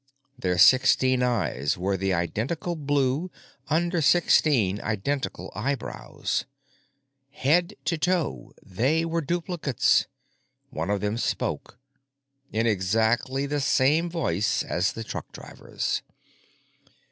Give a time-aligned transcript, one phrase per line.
[0.35, 3.29] Their sixteen eyes were the identical blue
[3.67, 6.45] under sixteen identical eyebrows.
[7.29, 10.07] Head to toe, they were duplicates.
[10.71, 16.01] One of them spoke—in exactly the same voice as the truckdriver's.